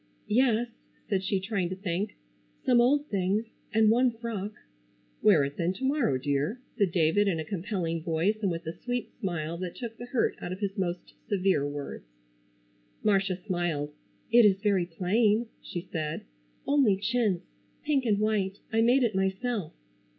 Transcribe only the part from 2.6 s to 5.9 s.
"Some old things, and one frock." "Wear it then to